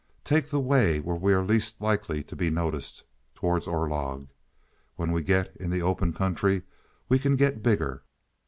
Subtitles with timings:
[0.23, 3.03] "Take the way where we are least likely to be noticed
[3.35, 4.29] towards Orlog.
[4.95, 6.63] When we get in the open country
[7.07, 8.01] we can get bigger."